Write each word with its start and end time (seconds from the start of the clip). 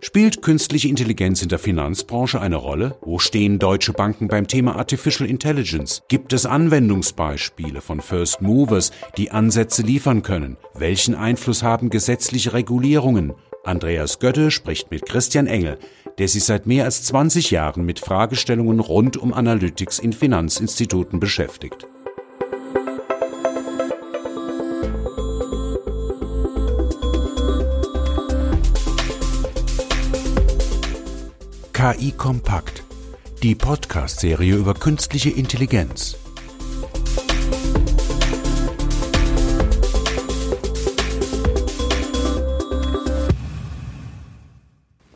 Spielt 0.00 0.42
künstliche 0.42 0.86
Intelligenz 0.86 1.42
in 1.42 1.48
der 1.48 1.58
Finanzbranche 1.58 2.40
eine 2.40 2.56
Rolle? 2.56 2.96
Wo 3.00 3.18
stehen 3.18 3.58
deutsche 3.58 3.92
Banken 3.92 4.28
beim 4.28 4.46
Thema 4.46 4.76
Artificial 4.76 5.28
Intelligence? 5.28 6.02
Gibt 6.06 6.32
es 6.32 6.46
Anwendungsbeispiele 6.46 7.80
von 7.80 8.00
First 8.00 8.40
Movers, 8.40 8.92
die 9.16 9.32
Ansätze 9.32 9.82
liefern 9.82 10.22
können? 10.22 10.56
Welchen 10.72 11.16
Einfluss 11.16 11.64
haben 11.64 11.90
gesetzliche 11.90 12.52
Regulierungen? 12.52 13.32
Andreas 13.64 14.20
Götte 14.20 14.52
spricht 14.52 14.92
mit 14.92 15.04
Christian 15.04 15.48
Engel, 15.48 15.78
der 16.18 16.28
sich 16.28 16.44
seit 16.44 16.66
mehr 16.66 16.84
als 16.84 17.02
20 17.02 17.50
Jahren 17.50 17.84
mit 17.84 17.98
Fragestellungen 17.98 18.78
rund 18.78 19.16
um 19.16 19.34
Analytics 19.34 19.98
in 19.98 20.12
Finanzinstituten 20.12 21.18
beschäftigt. 21.18 21.88
KI 31.80 32.10
Kompakt, 32.10 32.82
die 33.44 33.54
Podcast-Serie 33.54 34.56
über 34.56 34.74
künstliche 34.74 35.30
Intelligenz. 35.30 36.16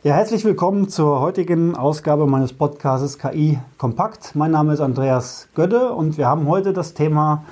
Ja, 0.03 0.13
herzlich 0.13 0.45
willkommen 0.45 0.87
zur 0.87 1.19
heutigen 1.19 1.75
Ausgabe 1.75 2.27
meines 2.27 2.53
Podcasts 2.53 3.19
KI 3.19 3.59
Kompakt. 3.77 4.33
Mein 4.33 4.51
Name 4.51 4.71
ist 4.71 4.79
Andreas 4.79 5.49
Gödde 5.55 5.91
und 5.91 6.17
wir 6.17 6.27
haben 6.27 6.47
heute 6.47 6.71
das 6.71 6.93
Thema 6.93 7.43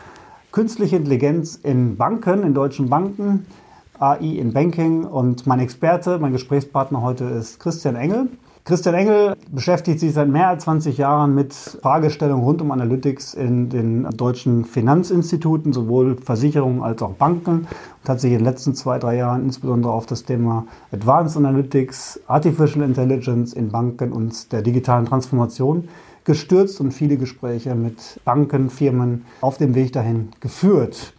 künstliche 0.53 0.95
Intelligenz 0.95 1.55
in 1.55 1.97
Banken, 1.97 2.43
in 2.43 2.53
deutschen 2.53 2.89
Banken, 2.89 3.45
AI 3.99 4.37
in 4.37 4.53
Banking 4.53 5.03
und 5.03 5.45
mein 5.45 5.59
Experte, 5.59 6.17
mein 6.17 6.31
Gesprächspartner 6.31 7.01
heute 7.01 7.25
ist 7.25 7.59
Christian 7.59 7.97
Engel. 7.97 8.29
Christian 8.63 8.93
Engel 8.93 9.35
beschäftigt 9.51 9.99
sich 9.99 10.13
seit 10.13 10.27
mehr 10.27 10.49
als 10.49 10.65
20 10.65 10.97
Jahren 10.97 11.33
mit 11.33 11.53
Fragestellungen 11.53 12.43
rund 12.43 12.61
um 12.61 12.71
Analytics 12.71 13.33
in 13.33 13.69
den 13.69 14.07
deutschen 14.15 14.65
Finanzinstituten, 14.65 15.73
sowohl 15.73 16.15
Versicherungen 16.17 16.83
als 16.83 17.01
auch 17.01 17.13
Banken 17.13 17.67
und 18.01 18.09
hat 18.09 18.19
sich 18.19 18.31
in 18.31 18.37
den 18.37 18.45
letzten 18.45 18.75
zwei, 18.75 18.99
drei 18.99 19.17
Jahren 19.17 19.45
insbesondere 19.45 19.91
auf 19.91 20.05
das 20.05 20.25
Thema 20.25 20.65
Advanced 20.91 21.37
Analytics, 21.37 22.21
Artificial 22.27 22.85
Intelligence 22.85 23.53
in 23.53 23.69
Banken 23.69 24.11
und 24.11 24.51
der 24.51 24.61
digitalen 24.61 25.05
Transformation 25.05 25.87
gestürzt 26.23 26.79
und 26.81 26.91
viele 26.91 27.17
Gespräche 27.17 27.73
mit 27.73 28.19
Banken, 28.25 28.69
Firmen 28.69 29.25
auf 29.41 29.57
dem 29.57 29.73
Weg 29.73 29.91
dahin 29.93 30.29
geführt. 30.39 31.13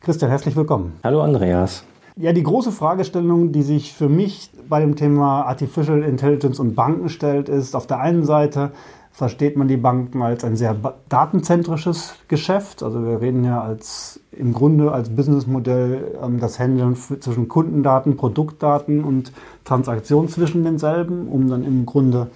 Christian, 0.00 0.30
herzlich 0.30 0.56
willkommen. 0.56 0.94
Hallo 1.04 1.22
Andreas. 1.22 1.84
Ja, 2.16 2.32
die 2.32 2.42
große 2.42 2.72
Fragestellung, 2.72 3.52
die 3.52 3.62
sich 3.62 3.94
für 3.94 4.08
mich 4.08 4.50
bei 4.68 4.80
dem 4.80 4.96
Thema 4.96 5.42
Artificial 5.42 6.02
Intelligence 6.02 6.60
und 6.60 6.74
Banken 6.74 7.08
stellt, 7.08 7.48
ist 7.48 7.74
auf 7.74 7.86
der 7.86 8.00
einen 8.00 8.24
Seite 8.24 8.72
versteht 9.12 9.56
man 9.56 9.68
die 9.68 9.76
Banken 9.76 10.22
als 10.22 10.42
ein 10.42 10.56
sehr 10.56 10.74
datenzentrisches 11.08 12.14
Geschäft. 12.28 12.82
Also 12.82 13.04
wir 13.04 13.20
reden 13.20 13.44
ja 13.44 13.62
als 13.62 14.20
im 14.30 14.54
Grunde 14.54 14.90
als 14.90 15.10
Businessmodell 15.10 16.18
ähm, 16.22 16.40
das 16.40 16.58
Handeln 16.58 16.96
zwischen 16.96 17.48
Kundendaten, 17.48 18.16
Produktdaten 18.16 19.04
und 19.04 19.32
Transaktionen 19.64 20.28
zwischen 20.30 20.64
denselben, 20.64 21.28
um 21.28 21.48
dann 21.48 21.62
im 21.62 21.84
Grunde 21.84 22.30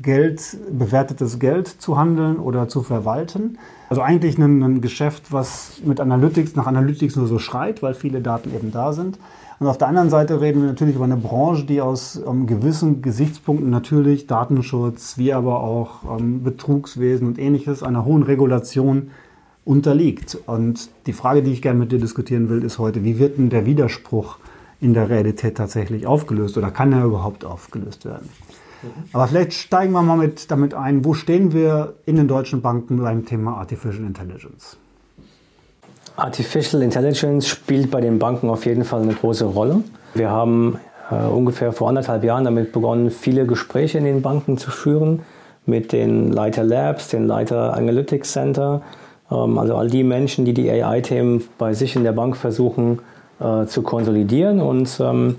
Geld, 0.00 0.56
bewertetes 0.70 1.38
Geld 1.38 1.68
zu 1.68 1.96
handeln 1.96 2.38
oder 2.38 2.68
zu 2.68 2.82
verwalten. 2.82 3.58
Also 3.88 4.02
eigentlich 4.02 4.38
ein, 4.38 4.62
ein, 4.62 4.80
Geschäft, 4.80 5.32
was 5.32 5.80
mit 5.84 6.00
Analytics 6.00 6.56
nach 6.56 6.66
Analytics 6.66 7.16
nur 7.16 7.26
so 7.26 7.38
schreit, 7.38 7.82
weil 7.82 7.94
viele 7.94 8.20
Daten 8.20 8.54
eben 8.54 8.72
da 8.72 8.92
sind. 8.92 9.18
Und 9.58 9.68
auf 9.68 9.78
der 9.78 9.88
anderen 9.88 10.10
Seite 10.10 10.40
reden 10.40 10.60
wir 10.60 10.68
natürlich 10.68 10.96
über 10.96 11.04
eine 11.04 11.16
Branche, 11.16 11.64
die 11.64 11.80
aus 11.80 12.20
ähm, 12.26 12.46
gewissen 12.46 13.00
Gesichtspunkten 13.00 13.70
natürlich 13.70 14.26
Datenschutz, 14.26 15.16
wie 15.16 15.32
aber 15.32 15.60
auch 15.60 16.18
ähm, 16.18 16.42
Betrugswesen 16.42 17.26
und 17.26 17.38
ähnliches 17.38 17.82
einer 17.82 18.04
hohen 18.04 18.22
Regulation 18.22 19.10
unterliegt. 19.64 20.36
Und 20.46 20.90
die 21.06 21.14
Frage, 21.14 21.42
die 21.42 21.52
ich 21.52 21.62
gerne 21.62 21.78
mit 21.78 21.90
dir 21.90 21.98
diskutieren 21.98 22.50
will, 22.50 22.62
ist 22.64 22.78
heute, 22.78 23.02
wie 23.02 23.18
wird 23.18 23.38
denn 23.38 23.48
der 23.48 23.64
Widerspruch 23.64 24.38
in 24.80 24.92
der 24.92 25.08
Realität 25.08 25.56
tatsächlich 25.56 26.06
aufgelöst 26.06 26.58
oder 26.58 26.70
kann 26.70 26.92
er 26.92 27.04
überhaupt 27.04 27.44
aufgelöst 27.44 28.04
werden? 28.04 28.28
Aber 29.12 29.26
vielleicht 29.26 29.54
steigen 29.54 29.92
wir 29.92 30.02
mal 30.02 30.16
mit, 30.16 30.50
damit 30.50 30.74
ein, 30.74 31.04
wo 31.04 31.14
stehen 31.14 31.52
wir 31.52 31.94
in 32.06 32.16
den 32.16 32.28
deutschen 32.28 32.62
Banken 32.62 32.98
beim 32.98 33.24
Thema 33.24 33.58
Artificial 33.58 34.04
Intelligence? 34.04 34.76
Artificial 36.16 36.82
Intelligence 36.82 37.46
spielt 37.46 37.90
bei 37.90 38.00
den 38.00 38.18
Banken 38.18 38.48
auf 38.48 38.64
jeden 38.64 38.84
Fall 38.84 39.02
eine 39.02 39.14
große 39.14 39.44
Rolle. 39.44 39.82
Wir 40.14 40.30
haben 40.30 40.78
äh, 41.10 41.14
ungefähr 41.14 41.72
vor 41.72 41.88
anderthalb 41.88 42.24
Jahren 42.24 42.44
damit 42.44 42.72
begonnen, 42.72 43.10
viele 43.10 43.46
Gespräche 43.46 43.98
in 43.98 44.04
den 44.04 44.22
Banken 44.22 44.56
zu 44.56 44.70
führen 44.70 45.20
mit 45.66 45.92
den 45.92 46.32
Leiter 46.32 46.64
Labs, 46.64 47.08
den 47.08 47.26
Leiter 47.26 47.74
Analytics 47.74 48.32
Center, 48.32 48.82
ähm, 49.30 49.58
also 49.58 49.76
all 49.76 49.88
die 49.88 50.04
Menschen, 50.04 50.44
die 50.44 50.54
die 50.54 50.70
AI-Themen 50.70 51.44
bei 51.58 51.74
sich 51.74 51.96
in 51.96 52.04
der 52.04 52.12
Bank 52.12 52.36
versuchen 52.36 53.00
äh, 53.40 53.66
zu 53.66 53.82
konsolidieren 53.82 54.60
und 54.60 54.98
ähm, 55.00 55.36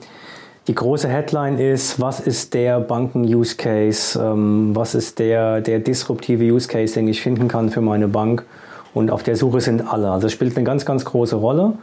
die 0.67 0.75
große 0.75 1.07
Headline 1.07 1.59
ist, 1.59 2.01
was 2.01 2.19
ist 2.19 2.53
der 2.53 2.81
Banken-Use-Case, 2.81 4.19
ähm, 4.21 4.75
was 4.75 4.95
ist 4.95 5.17
der, 5.17 5.61
der 5.61 5.79
disruptive 5.79 6.43
Use-Case, 6.43 6.93
den 6.93 7.07
ich 7.07 7.21
finden 7.21 7.47
kann 7.47 7.69
für 7.69 7.79
meine 7.79 8.09
Bank. 8.09 8.45
Und 8.93 9.09
auf 9.09 9.23
der 9.23 9.37
Suche 9.37 9.61
sind 9.61 9.87
alle. 9.87 10.09
Also 10.11 10.27
es 10.27 10.33
spielt 10.33 10.57
eine 10.57 10.65
ganz, 10.65 10.85
ganz 10.85 11.05
große 11.05 11.37
Rolle. 11.37 11.73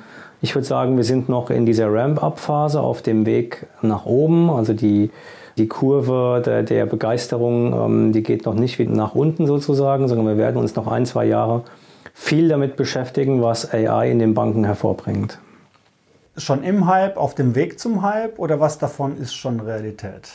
Ich 0.43 0.55
würde 0.55 0.67
sagen, 0.67 0.97
wir 0.99 1.05
sind 1.05 1.31
noch 1.31 1.49
in 1.49 1.65
dieser 1.65 1.91
Ramp-up-Phase 1.91 2.81
auf 2.81 3.01
dem 3.01 3.25
Weg 3.25 3.67
nach 3.81 4.05
oben. 4.05 4.51
Also 4.51 4.75
die, 4.75 5.11
die 5.57 5.67
Kurve 5.67 6.43
der, 6.45 6.63
der 6.63 6.85
Begeisterung, 6.85 7.73
ähm, 7.73 8.13
die 8.13 8.23
geht 8.23 8.45
noch 8.45 8.55
nicht 8.55 8.79
wieder 8.79 8.93
nach 8.93 9.15
unten 9.15 9.47
sozusagen, 9.47 10.09
sondern 10.09 10.27
wir 10.27 10.37
werden 10.37 10.59
uns 10.59 10.77
noch 10.77 10.89
ein, 10.89 11.07
zwei 11.07 11.25
Jahre 11.25 11.63
viel 12.13 12.49
damit 12.49 12.77
beschäftigen, 12.77 13.41
was 13.41 13.73
AI 13.73 14.11
in 14.11 14.19
den 14.19 14.35
Banken 14.35 14.65
hervorbringt 14.65 15.39
schon 16.37 16.63
im 16.65 16.87
Hype, 16.87 17.17
auf 17.17 17.35
dem 17.35 17.55
Weg 17.55 17.79
zum 17.79 18.03
Hype 18.03 18.39
oder 18.39 18.61
was 18.61 18.79
davon 18.79 19.17
ist 19.19 19.35
schon 19.35 19.61
Realität? 19.61 20.29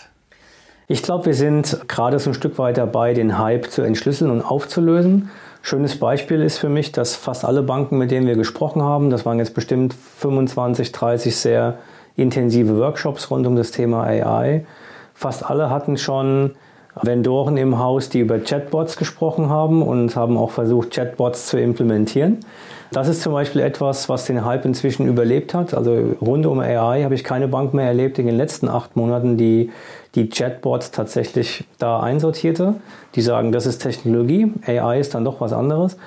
Ich 0.87 1.03
glaube, 1.03 1.27
wir 1.27 1.33
sind 1.35 1.87
gerade 1.87 2.17
so 2.17 2.31
ein 2.31 2.33
Stück 2.33 2.57
weit 2.57 2.77
dabei, 2.77 3.13
den 3.13 3.37
Hype 3.37 3.69
zu 3.69 3.83
entschlüsseln 3.83 4.31
und 4.31 4.41
aufzulösen. 4.41 5.29
Schönes 5.61 5.99
Beispiel 5.99 6.41
ist 6.41 6.57
für 6.57 6.69
mich, 6.69 6.91
dass 6.91 7.15
fast 7.15 7.45
alle 7.45 7.61
Banken, 7.61 7.97
mit 7.97 8.11
denen 8.11 8.25
wir 8.25 8.35
gesprochen 8.35 8.81
haben, 8.81 9.09
das 9.09 9.25
waren 9.25 9.39
jetzt 9.39 9.53
bestimmt 9.53 9.93
25, 9.93 10.91
30 10.91 11.35
sehr 11.35 11.77
intensive 12.15 12.77
Workshops 12.77 13.29
rund 13.29 13.45
um 13.45 13.55
das 13.55 13.71
Thema 13.71 14.03
AI, 14.03 14.65
fast 15.13 15.47
alle 15.47 15.69
hatten 15.69 15.97
schon 15.97 16.55
Vendoren 17.01 17.57
im 17.57 17.79
Haus, 17.79 18.09
die 18.09 18.19
über 18.19 18.39
Chatbots 18.39 18.97
gesprochen 18.97 19.49
haben 19.49 19.81
und 19.81 20.15
haben 20.15 20.37
auch 20.37 20.51
versucht, 20.51 20.91
Chatbots 20.91 21.47
zu 21.47 21.59
implementieren. 21.59 22.39
Das 22.91 23.07
ist 23.07 23.21
zum 23.21 23.33
Beispiel 23.33 23.61
etwas, 23.61 24.09
was 24.09 24.25
den 24.25 24.43
Hype 24.43 24.65
inzwischen 24.65 25.07
überlebt 25.07 25.53
hat. 25.53 25.75
Also 25.75 26.15
rund 26.21 26.47
um 26.47 26.59
AI 26.59 27.03
habe 27.03 27.13
ich 27.13 27.23
keine 27.23 27.47
Bank 27.47 27.73
mehr 27.73 27.85
erlebt 27.85 28.17
in 28.17 28.25
den 28.25 28.35
letzten 28.35 28.67
acht 28.67 28.95
Monaten, 28.95 29.37
die 29.37 29.69
die 30.15 30.27
Chatbots 30.29 30.89
tatsächlich 30.89 31.65
da 31.77 31.99
einsortierte. 31.99 32.75
Die 33.13 33.21
sagen, 33.21 33.51
das 33.51 33.67
ist 33.67 33.79
Technologie, 33.79 34.51
AI 34.65 34.99
ist 34.99 35.13
dann 35.13 35.23
doch 35.23 35.39
was 35.39 35.53
anderes. 35.53 35.97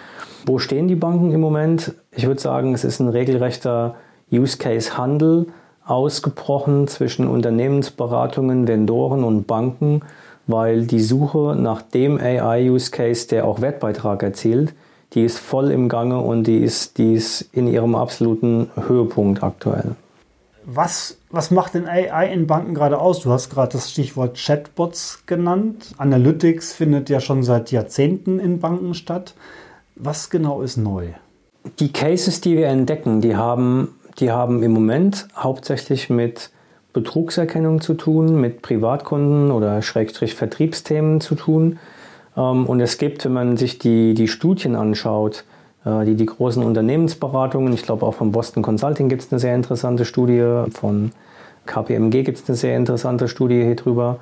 Wo 0.44 0.58
stehen 0.58 0.88
die 0.88 0.96
Banken 0.96 1.30
im 1.30 1.40
Moment? 1.40 1.94
Ich 2.10 2.26
würde 2.26 2.40
sagen, 2.40 2.74
es 2.74 2.82
ist 2.82 2.98
ein 2.98 3.08
regelrechter 3.08 3.94
Use 4.32 4.58
Case 4.58 4.98
Handel 4.98 5.46
ausgebrochen 5.84 6.88
zwischen 6.88 7.28
Unternehmensberatungen, 7.28 8.66
Vendoren 8.66 9.22
und 9.22 9.46
Banken, 9.46 10.02
weil 10.46 10.86
die 10.86 11.00
Suche 11.00 11.56
nach 11.58 11.82
dem 11.82 12.18
AI-Use 12.18 12.90
Case, 12.90 13.28
der 13.28 13.46
auch 13.46 13.60
Wertbeitrag 13.60 14.22
erzielt, 14.22 14.74
die 15.14 15.24
ist 15.24 15.38
voll 15.38 15.70
im 15.70 15.88
Gange 15.88 16.20
und 16.20 16.44
die 16.44 16.58
ist, 16.58 16.98
die 16.98 17.14
ist 17.14 17.42
in 17.52 17.66
ihrem 17.66 17.94
absoluten 17.94 18.70
Höhepunkt 18.76 19.42
aktuell. 19.42 19.94
Was, 20.64 21.18
was 21.30 21.50
macht 21.50 21.74
denn 21.74 21.88
AI 21.88 22.32
in 22.32 22.46
Banken 22.46 22.74
gerade 22.74 22.98
aus? 22.98 23.20
Du 23.20 23.30
hast 23.30 23.50
gerade 23.50 23.72
das 23.72 23.90
Stichwort 23.90 24.36
Chatbots 24.36 25.24
genannt. 25.26 25.92
Analytics 25.98 26.72
findet 26.72 27.10
ja 27.10 27.20
schon 27.20 27.42
seit 27.42 27.72
Jahrzehnten 27.72 28.38
in 28.38 28.60
Banken 28.60 28.94
statt. 28.94 29.34
Was 29.96 30.30
genau 30.30 30.62
ist 30.62 30.76
neu? 30.76 31.08
Die 31.80 31.92
Cases, 31.92 32.40
die 32.40 32.56
wir 32.56 32.68
entdecken, 32.68 33.20
die 33.20 33.36
haben, 33.36 33.96
die 34.18 34.30
haben 34.30 34.62
im 34.62 34.72
Moment 34.72 35.26
hauptsächlich 35.36 36.10
mit 36.10 36.50
Betrugserkennung 36.92 37.80
zu 37.80 37.94
tun, 37.94 38.40
mit 38.40 38.62
Privatkunden 38.62 39.50
oder 39.50 39.80
Schrägstrich 39.82 40.34
Vertriebsthemen 40.34 41.20
zu 41.20 41.34
tun. 41.34 41.78
Ähm, 42.36 42.66
und 42.66 42.80
es 42.80 42.98
gibt, 42.98 43.24
wenn 43.24 43.32
man 43.32 43.56
sich 43.56 43.78
die, 43.78 44.14
die 44.14 44.28
Studien 44.28 44.76
anschaut, 44.76 45.44
äh, 45.84 46.04
die, 46.04 46.14
die 46.14 46.26
großen 46.26 46.62
Unternehmensberatungen, 46.62 47.72
ich 47.72 47.82
glaube 47.82 48.06
auch 48.06 48.14
von 48.14 48.32
Boston 48.32 48.62
Consulting 48.62 49.08
gibt 49.08 49.22
es 49.22 49.32
eine 49.32 49.38
sehr 49.38 49.54
interessante 49.54 50.04
Studie, 50.04 50.64
von 50.72 51.12
KPMG 51.66 52.24
gibt 52.24 52.38
es 52.38 52.48
eine 52.48 52.56
sehr 52.56 52.76
interessante 52.76 53.28
Studie 53.28 53.62
hier 53.62 53.76
drüber. 53.76 54.18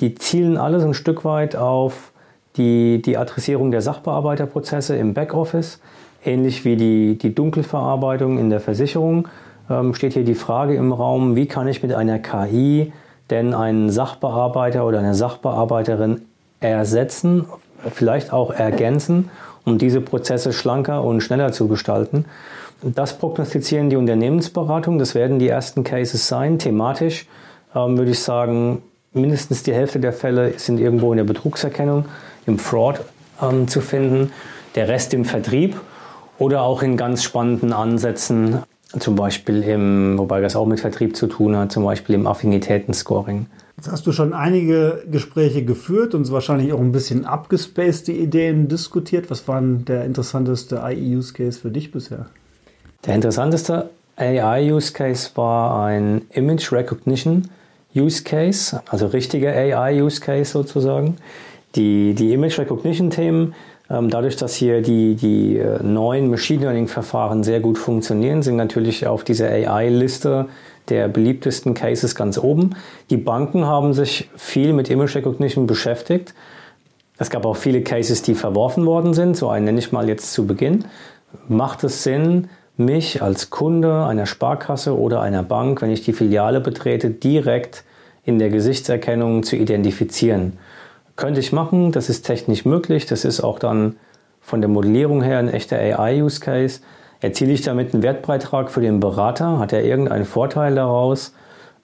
Die 0.00 0.14
zielen 0.14 0.56
alle 0.56 0.80
so 0.80 0.86
ein 0.86 0.94
Stück 0.94 1.24
weit 1.24 1.56
auf 1.56 2.12
die, 2.56 3.00
die 3.00 3.16
Adressierung 3.16 3.70
der 3.70 3.80
Sachbearbeiterprozesse 3.80 4.96
im 4.96 5.14
Backoffice, 5.14 5.80
ähnlich 6.24 6.64
wie 6.64 6.76
die, 6.76 7.18
die 7.18 7.34
Dunkelverarbeitung 7.34 8.38
in 8.38 8.50
der 8.50 8.60
Versicherung. 8.60 9.28
Ähm, 9.72 9.94
steht 9.94 10.12
hier 10.12 10.24
die 10.24 10.34
Frage 10.34 10.74
im 10.74 10.92
Raum, 10.92 11.34
wie 11.34 11.46
kann 11.46 11.66
ich 11.66 11.82
mit 11.82 11.94
einer 11.94 12.18
KI 12.18 12.92
denn 13.30 13.54
einen 13.54 13.88
Sachbearbeiter 13.88 14.84
oder 14.84 14.98
eine 14.98 15.14
Sachbearbeiterin 15.14 16.20
ersetzen, 16.60 17.46
vielleicht 17.90 18.32
auch 18.32 18.52
ergänzen, 18.52 19.30
um 19.64 19.78
diese 19.78 20.02
Prozesse 20.02 20.52
schlanker 20.52 21.02
und 21.02 21.22
schneller 21.22 21.52
zu 21.52 21.66
gestalten. 21.68 22.26
Das 22.82 23.16
prognostizieren 23.16 23.88
die 23.88 23.96
Unternehmensberatung. 23.96 24.98
Das 24.98 25.14
werden 25.14 25.38
die 25.38 25.48
ersten 25.48 25.84
Cases 25.84 26.28
sein. 26.28 26.58
Thematisch 26.58 27.26
ähm, 27.74 27.96
würde 27.96 28.10
ich 28.10 28.20
sagen, 28.20 28.82
mindestens 29.14 29.62
die 29.62 29.72
Hälfte 29.72 30.00
der 30.00 30.12
Fälle 30.12 30.58
sind 30.58 30.78
irgendwo 30.78 31.12
in 31.12 31.16
der 31.16 31.24
Betrugserkennung, 31.24 32.06
im 32.44 32.58
Fraud 32.58 33.00
ähm, 33.40 33.68
zu 33.68 33.80
finden. 33.80 34.32
Der 34.74 34.88
Rest 34.88 35.14
im 35.14 35.24
Vertrieb 35.24 35.80
oder 36.38 36.62
auch 36.62 36.82
in 36.82 36.96
ganz 36.96 37.22
spannenden 37.22 37.72
Ansätzen, 37.72 38.62
zum 38.98 39.16
Beispiel 39.16 39.62
im, 39.62 40.18
wobei 40.18 40.40
das 40.40 40.56
auch 40.56 40.66
mit 40.66 40.80
Vertrieb 40.80 41.16
zu 41.16 41.26
tun 41.26 41.56
hat, 41.56 41.72
zum 41.72 41.84
Beispiel 41.84 42.14
im 42.14 42.26
Affinitätenscoring. 42.26 43.46
Jetzt 43.76 43.90
hast 43.90 44.06
du 44.06 44.12
schon 44.12 44.32
einige 44.32 45.02
Gespräche 45.10 45.64
geführt 45.64 46.14
und 46.14 46.30
wahrscheinlich 46.30 46.72
auch 46.72 46.80
ein 46.80 46.92
bisschen 46.92 47.24
abgespacede 47.24 48.12
Ideen 48.12 48.68
diskutiert. 48.68 49.30
Was 49.30 49.48
war 49.48 49.60
der 49.62 50.04
interessanteste 50.04 50.82
AI-Use-Case 50.82 51.58
für 51.58 51.70
dich 51.70 51.90
bisher? 51.90 52.26
Der 53.06 53.14
interessanteste 53.14 53.90
AI-Use-Case 54.16 55.30
war 55.34 55.84
ein 55.84 56.22
Image 56.30 56.70
Recognition 56.70 57.48
Use-Case, 57.94 58.80
also 58.88 59.06
richtiger 59.06 59.50
AI-Use-Case 59.50 60.52
sozusagen. 60.52 61.16
Die, 61.74 62.14
die 62.14 62.32
Image 62.34 62.58
Recognition-Themen, 62.58 63.54
dadurch, 64.00 64.36
dass 64.36 64.54
hier 64.54 64.80
die, 64.80 65.14
die 65.16 65.58
äh, 65.58 65.82
neuen 65.82 66.30
Machine 66.30 66.62
Learning-Verfahren 66.62 67.44
sehr 67.44 67.60
gut 67.60 67.76
funktionieren, 67.76 68.42
sind 68.42 68.56
natürlich 68.56 69.06
auf 69.06 69.22
dieser 69.22 69.48
AI-Liste 69.48 70.46
der 70.88 71.08
beliebtesten 71.08 71.74
Cases 71.74 72.14
ganz 72.14 72.38
oben. 72.38 72.74
Die 73.10 73.16
Banken 73.16 73.66
haben 73.66 73.92
sich 73.92 74.30
viel 74.36 74.72
mit 74.72 74.88
Image 74.88 75.14
Recognition 75.14 75.66
beschäftigt. 75.66 76.34
Es 77.18 77.30
gab 77.30 77.44
auch 77.44 77.56
viele 77.56 77.82
Cases, 77.82 78.22
die 78.22 78.34
verworfen 78.34 78.86
worden 78.86 79.14
sind. 79.14 79.36
So 79.36 79.48
einen 79.48 79.66
nenne 79.66 79.78
ich 79.78 79.92
mal 79.92 80.08
jetzt 80.08 80.32
zu 80.32 80.46
Beginn. 80.46 80.86
Macht 81.48 81.84
es 81.84 82.02
Sinn, 82.02 82.48
mich 82.76 83.22
als 83.22 83.50
Kunde 83.50 84.06
einer 84.06 84.26
Sparkasse 84.26 84.98
oder 84.98 85.20
einer 85.20 85.42
Bank, 85.42 85.82
wenn 85.82 85.90
ich 85.90 86.02
die 86.02 86.12
Filiale 86.12 86.60
betrete, 86.60 87.10
direkt 87.10 87.84
in 88.24 88.38
der 88.38 88.48
Gesichtserkennung 88.48 89.42
zu 89.42 89.56
identifizieren? 89.56 90.58
Könnte 91.16 91.40
ich 91.40 91.52
machen, 91.52 91.92
das 91.92 92.08
ist 92.08 92.22
technisch 92.22 92.64
möglich, 92.64 93.06
das 93.06 93.24
ist 93.24 93.40
auch 93.40 93.58
dann 93.58 93.96
von 94.40 94.60
der 94.60 94.68
Modellierung 94.68 95.22
her 95.22 95.38
ein 95.38 95.48
echter 95.48 95.76
AI-Use-Case. 95.76 96.80
Erziele 97.20 97.52
ich 97.52 97.62
damit 97.62 97.94
einen 97.94 98.02
Wertbeitrag 98.02 98.70
für 98.70 98.80
den 98.80 98.98
Berater? 98.98 99.58
Hat 99.58 99.72
er 99.72 99.84
irgendeinen 99.84 100.24
Vorteil 100.24 100.74
daraus? 100.74 101.32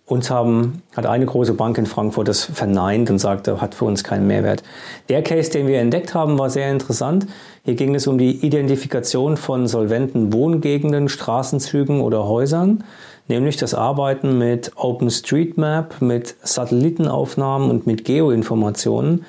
Uns 0.05 0.31
haben, 0.31 0.83
hat 0.97 1.05
eine 1.05 1.27
große 1.27 1.53
Bank 1.53 1.77
in 1.77 1.85
Frankfurt 1.85 2.29
das 2.29 2.43
verneint 2.43 3.11
und 3.11 3.19
sagte, 3.19 3.61
hat 3.61 3.75
für 3.75 3.85
uns 3.85 4.03
keinen 4.03 4.27
Mehrwert. 4.27 4.63
Der 5.11 5.23
Case, 5.23 5.51
den 5.51 5.67
wir 5.67 5.81
entdeckt 5.81 6.15
haben, 6.15 6.39
war 6.39 6.49
sehr 6.49 6.71
interessant. 6.71 7.27
Hier 7.63 7.75
ging 7.75 7.95
es 7.95 8.07
um 8.07 8.17
die 8.17 8.45
Identifikation 8.45 9.37
von 9.37 9.67
solventen 9.67 10.33
Wohngegenden, 10.33 11.11
Straßenzügen 11.11 12.01
oder 12.01 12.27
Häusern, 12.27 12.85
nämlich 13.29 13.57
das 13.57 13.75
Arbeiten 13.75 14.39
mit 14.39 14.73
OpenStreetMap, 14.77 16.01
mit 16.03 16.35
Satellitenaufnahmen 16.43 17.71
und 17.71 17.87
mit 17.87 18.05
Geoinformationen 18.05 19.25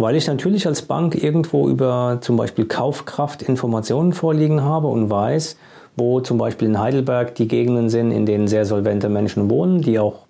weil 0.00 0.16
ich 0.16 0.26
natürlich 0.26 0.66
als 0.66 0.82
Bank 0.82 1.20
irgendwo 1.22 1.68
über 1.68 2.18
zum 2.20 2.36
Beispiel 2.36 2.66
Kaufkraft 2.66 3.42
Informationen 3.42 4.12
vorliegen 4.12 4.62
habe 4.62 4.88
und 4.88 5.10
weiß, 5.10 5.56
wo 5.96 6.20
zum 6.20 6.38
Beispiel 6.38 6.68
in 6.68 6.78
Heidelberg 6.78 7.34
die 7.34 7.48
Gegenden 7.48 7.90
sind, 7.90 8.10
in 8.10 8.26
denen 8.26 8.48
sehr 8.48 8.64
solvente 8.64 9.08
Menschen 9.08 9.50
wohnen, 9.50 9.82
die 9.82 9.98
auch 9.98 10.26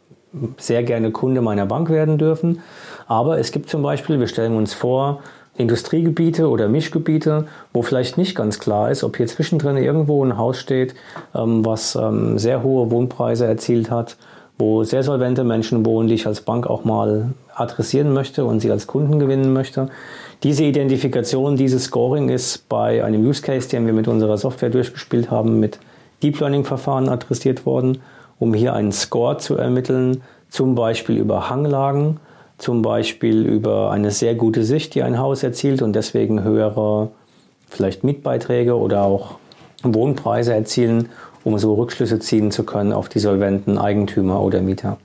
sehr 0.59 0.83
gerne 0.83 1.11
Kunde 1.11 1.41
meiner 1.41 1.67
Bank 1.67 1.91
werden 1.91 2.19
dürfen. 2.19 2.61
Aber 3.07 3.39
es 3.39 3.53
gibt 3.53 3.69
zum 3.69 3.83
Beispiel, 3.83 4.21
wir 4.21 4.29
stellen 4.29 4.57
uns 4.57 4.75
vor, 4.75 5.21
Industriegebiete 5.61 6.49
oder 6.49 6.69
Mischgebiete, 6.69 7.47
wo 7.73 7.83
vielleicht 7.83 8.19
nicht 8.19 8.35
ganz 8.35 8.59
klar 8.59 8.91
ist, 8.91 9.05
ob 9.05 9.17
hier 9.17 9.27
zwischendrin 9.27 9.77
irgendwo 9.77 10.25
ein 10.25 10.37
Haus 10.37 10.59
steht, 10.59 10.95
ähm, 11.35 11.65
was 11.65 11.95
ähm, 11.95 12.39
sehr 12.39 12.63
hohe 12.63 12.91
Wohnpreise 12.91 13.47
erzielt 13.47 13.91
hat 13.91 14.17
wo 14.61 14.85
sehr 14.85 15.03
solvente 15.03 15.43
Menschen 15.43 15.85
wohnen, 15.85 16.07
die 16.07 16.15
ich 16.15 16.27
als 16.27 16.43
Bank 16.43 16.69
auch 16.69 16.85
mal 16.85 17.31
adressieren 17.55 18.13
möchte 18.13 18.45
und 18.45 18.61
sie 18.61 18.71
als 18.71 18.87
Kunden 18.87 19.19
gewinnen 19.19 19.53
möchte. 19.53 19.89
Diese 20.43 20.65
Identifikation, 20.65 21.57
dieses 21.57 21.85
Scoring 21.85 22.29
ist 22.29 22.69
bei 22.69 23.03
einem 23.03 23.27
Use 23.27 23.43
Case, 23.43 23.69
den 23.69 23.87
wir 23.87 23.93
mit 23.93 24.07
unserer 24.07 24.39
Software 24.39 24.71
durchgespielt 24.71 25.31
haben, 25.31 25.59
mit 25.59 25.79
Deep 26.23 26.39
Learning 26.39 26.65
Verfahren 26.65 27.09
adressiert 27.09 27.67
worden, 27.67 27.99
um 28.39 28.55
hier 28.55 28.75
einen 28.75 28.93
Score 28.93 29.39
zu 29.39 29.57
ermitteln, 29.57 30.23
zum 30.49 30.75
Beispiel 30.75 31.17
über 31.17 31.51
Hanglagen, 31.51 32.21
zum 32.61 32.83
Beispiel 32.83 33.47
über 33.47 33.91
eine 33.91 34.11
sehr 34.11 34.35
gute 34.35 34.63
Sicht, 34.65 34.95
die 34.95 35.03
ein 35.03 35.19
Haus 35.19 35.43
erzielt 35.43 35.83
und 35.83 35.95
deswegen 35.95 36.45
höhere 36.45 37.11
vielleicht 37.69 38.05
Mietbeiträge 38.05 38.77
oder 38.77 39.03
auch 39.03 39.39
Wohnpreise 39.83 40.55
erzielen 40.55 41.09
um 41.45 41.59
so 41.59 41.75
Rückschlüsse 41.75 42.19
ziehen 42.19 42.51
zu 42.51 42.65
können 42.65 42.93
auf 42.93 43.09
die 43.09 43.19
solventen 43.19 43.79
Eigentümer 43.79 44.41
oder 44.43 44.61
Mieter. 44.61 44.99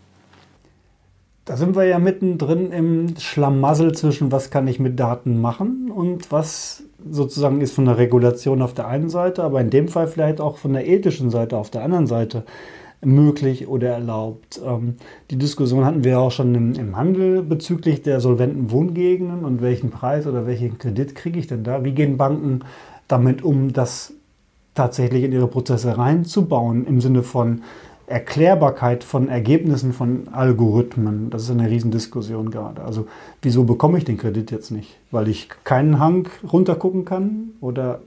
Da 1.45 1.57
sind 1.57 1.75
wir 1.75 1.83
ja 1.83 1.99
mittendrin 1.99 2.71
im 2.71 3.17
Schlamassel 3.19 3.93
zwischen, 3.93 4.31
was 4.31 4.49
kann 4.49 4.67
ich 4.67 4.79
mit 4.79 4.99
Daten 4.99 5.39
machen 5.39 5.91
und 5.91 6.31
was 6.31 6.83
sozusagen 7.07 7.61
ist 7.61 7.75
von 7.75 7.85
der 7.85 7.97
Regulation 7.97 8.63
auf 8.63 8.73
der 8.73 8.87
einen 8.87 9.09
Seite, 9.09 9.43
aber 9.43 9.61
in 9.61 9.69
dem 9.69 9.87
Fall 9.87 10.07
vielleicht 10.07 10.41
auch 10.41 10.57
von 10.57 10.73
der 10.73 10.87
ethischen 10.87 11.29
Seite 11.29 11.57
auf 11.57 11.69
der 11.69 11.83
anderen 11.83 12.07
Seite 12.07 12.45
möglich 13.03 13.67
oder 13.67 13.89
erlaubt. 13.89 14.59
Ähm, 14.65 14.95
die 15.31 15.37
Diskussion 15.37 15.85
hatten 15.85 16.03
wir 16.03 16.19
auch 16.19 16.31
schon 16.31 16.75
im, 16.75 16.97
Handel 16.97 17.43
bezüglich 17.43 18.01
der 18.01 18.19
solventen 18.19 18.71
Wohngegenden 18.71 19.45
und 19.45 19.61
welchen 19.61 19.89
Preis 19.89 20.27
oder 20.27 20.45
welchen 20.45 20.77
Kredit 20.77 21.15
kriege 21.15 21.39
ich 21.39 21.47
denn 21.47 21.63
da? 21.63 21.83
Wie 21.83 21.91
gehen 21.91 22.17
Banken 22.17 22.61
damit 23.07 23.43
um, 23.43 23.73
dass 23.73 24.13
tatsächlich 24.73 25.23
in 25.23 25.31
ihre 25.31 25.47
Prozesse 25.47 25.97
reinzubauen 25.97 26.85
im 26.85 27.01
Sinne 27.01 27.23
von 27.23 27.61
Erklärbarkeit 28.07 29.03
von 29.03 29.29
Ergebnissen 29.29 29.91
von 29.91 30.27
Algorithmen. 30.31 31.31
Das 31.31 31.43
ist 31.43 31.51
eine 31.51 31.69
Riesendiskussion 31.69 32.51
gerade. 32.51 32.83
Also 32.83 33.07
wieso 33.41 33.63
bekomme 33.63 33.97
ich 33.97 34.05
den 34.05 34.17
Kredit 34.17 34.51
jetzt 34.51 34.69
nicht? 34.69 34.97
Weil 35.09 35.27
ich 35.27 35.49
keinen 35.63 35.99
Hang 35.99 36.27
runtergucken 36.51 37.03
kann 37.03 37.53
oder 37.61 38.01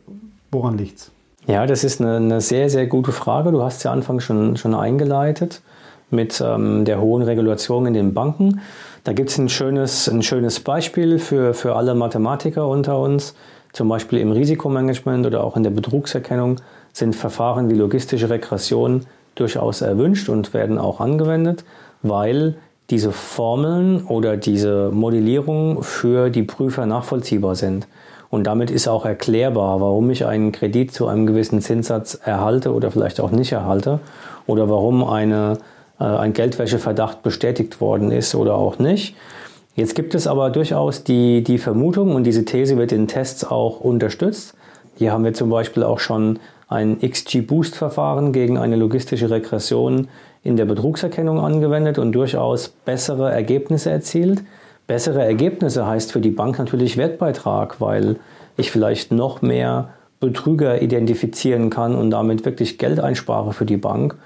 woran 0.52 0.78
liegt 0.78 0.98
es? 0.98 1.10
Ja, 1.48 1.66
das 1.66 1.82
ist 1.82 2.02
eine, 2.02 2.16
eine, 2.16 2.40
sehr, 2.42 2.68
sehr 2.68 2.86
gute 2.86 3.10
Frage. 3.10 3.52
Du 3.52 3.62
hast 3.62 3.82
ja 3.82 3.90
Anfang 3.90 4.20
schon, 4.20 4.58
schon 4.58 4.74
eingeleitet 4.74 5.62
mit 6.10 6.42
ähm, 6.44 6.84
der 6.84 7.00
hohen 7.00 7.22
Regulation 7.22 7.86
in 7.86 7.94
den 7.94 8.12
Banken. 8.12 8.60
Da 9.04 9.14
gibt 9.14 9.30
es 9.30 9.38
ein 9.38 9.48
schönes, 9.48 10.08
ein 10.10 10.22
schönes 10.22 10.60
Beispiel 10.60 11.18
für, 11.18 11.54
für 11.54 11.74
alle 11.74 11.94
Mathematiker 11.94 12.68
unter 12.68 13.00
uns. 13.00 13.34
Zum 13.72 13.88
Beispiel 13.88 14.18
im 14.18 14.30
Risikomanagement 14.30 15.24
oder 15.24 15.42
auch 15.42 15.56
in 15.56 15.62
der 15.62 15.70
Betrugserkennung 15.70 16.56
sind 16.92 17.16
Verfahren 17.16 17.70
wie 17.70 17.76
logistische 17.76 18.28
Regression 18.28 19.06
durchaus 19.34 19.80
erwünscht 19.80 20.28
und 20.28 20.52
werden 20.52 20.76
auch 20.76 21.00
angewendet, 21.00 21.64
weil 22.02 22.56
diese 22.90 23.10
Formeln 23.10 24.04
oder 24.04 24.36
diese 24.36 24.90
Modellierung 24.92 25.82
für 25.82 26.28
die 26.28 26.42
Prüfer 26.42 26.84
nachvollziehbar 26.84 27.54
sind. 27.54 27.86
Und 28.30 28.46
damit 28.46 28.70
ist 28.70 28.88
auch 28.88 29.04
erklärbar, 29.04 29.80
warum 29.80 30.10
ich 30.10 30.26
einen 30.26 30.52
Kredit 30.52 30.92
zu 30.92 31.06
einem 31.06 31.26
gewissen 31.26 31.60
Zinssatz 31.60 32.14
erhalte 32.22 32.74
oder 32.74 32.90
vielleicht 32.90 33.20
auch 33.20 33.30
nicht 33.30 33.52
erhalte 33.52 34.00
oder 34.46 34.68
warum 34.68 35.02
eine, 35.04 35.58
äh, 35.98 36.04
ein 36.04 36.34
Geldwäscheverdacht 36.34 37.22
bestätigt 37.22 37.80
worden 37.80 38.10
ist 38.10 38.34
oder 38.34 38.54
auch 38.56 38.78
nicht. 38.78 39.16
Jetzt 39.76 39.94
gibt 39.94 40.14
es 40.14 40.26
aber 40.26 40.50
durchaus 40.50 41.04
die, 41.04 41.42
die 41.42 41.56
Vermutung 41.56 42.14
und 42.14 42.24
diese 42.24 42.44
These 42.44 42.76
wird 42.76 42.92
in 42.92 43.06
Tests 43.06 43.44
auch 43.44 43.80
unterstützt. 43.80 44.54
Hier 44.96 45.12
haben 45.12 45.24
wir 45.24 45.34
zum 45.34 45.48
Beispiel 45.48 45.84
auch 45.84 46.00
schon 46.00 46.40
ein 46.68 46.98
XG-Boost-Verfahren 47.00 48.32
gegen 48.32 48.58
eine 48.58 48.76
logistische 48.76 49.30
Regression 49.30 50.08
in 50.42 50.56
der 50.56 50.64
Betrugserkennung 50.64 51.40
angewendet 51.40 51.98
und 51.98 52.12
durchaus 52.12 52.68
bessere 52.68 53.30
Ergebnisse 53.30 53.90
erzielt. 53.90 54.42
Bessere 54.88 55.24
Ergebnisse 55.24 55.86
heißt 55.86 56.10
für 56.10 56.20
die 56.20 56.30
Bank 56.30 56.58
natürlich 56.58 56.96
Wertbeitrag, 56.96 57.80
weil 57.80 58.16
ich 58.56 58.72
vielleicht 58.72 59.12
noch 59.12 59.40
mehr 59.40 59.90
Betrüger 60.18 60.82
identifizieren 60.82 61.70
kann 61.70 61.94
und 61.94 62.10
damit 62.10 62.44
wirklich 62.44 62.78
Geld 62.78 62.98
einspare 62.98 63.52
für 63.52 63.64
die 63.64 63.76
Bank 63.76 64.16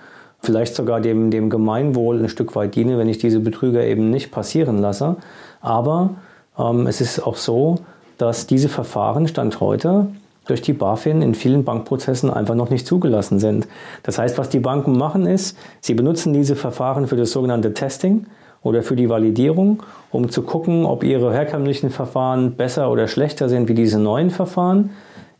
vielleicht 0.43 0.75
sogar 0.75 1.01
dem, 1.01 1.31
dem 1.31 1.49
Gemeinwohl 1.51 2.21
ein 2.21 2.29
Stück 2.29 2.55
weit 2.57 2.75
diene, 2.75 2.99
wenn 2.99 3.09
ich 3.09 3.19
diese 3.19 3.41
Betrüger 3.41 3.85
eben 3.85 4.11
nicht 4.11 4.31
passieren 4.31 4.79
lasse. 4.79 5.17
Aber 5.61 6.11
ähm, 6.59 6.87
es 6.87 7.01
ist 7.01 7.25
auch 7.25 7.37
so, 7.37 7.77
dass 8.19 8.47
diese 8.47 8.69
Verfahren 8.69 9.29
Stand 9.29 9.61
heute 9.61 10.09
durch 10.47 10.61
die 10.61 10.73
BaFin 10.73 11.23
in 11.23 11.37
vielen 11.37 11.65
Bankprozessen 11.65 12.29
einfach 12.29 12.57
noch 12.57 12.71
nicht 12.71 12.87
zugelassen 12.87 13.39
sind. 13.39 13.69
Das 14.03 14.19
heißt, 14.19 14.39
was 14.39 14.49
die 14.49 14.59
Banken 14.59 14.99
machen 14.99 15.27
ist, 15.27 15.57
sie 15.81 15.95
benutzen 15.95 16.33
diese 16.33 16.57
Verfahren 16.57 17.07
für 17.07 17.17
das 17.17 17.31
sogenannte 17.31 17.73
Testing 17.73 18.27
oder 18.63 18.83
für 18.83 18.97
die 18.97 19.09
Validierung, 19.09 19.83
um 20.11 20.31
zu 20.31 20.43
gucken, 20.43 20.85
ob 20.85 21.05
ihre 21.05 21.33
herkömmlichen 21.33 21.91
Verfahren 21.91 22.55
besser 22.55 22.91
oder 22.91 23.09
schlechter 23.09 23.49
sind 23.49 23.69
wie 23.69 23.75
diese 23.75 23.99
neuen 23.99 24.31
Verfahren. 24.31 24.91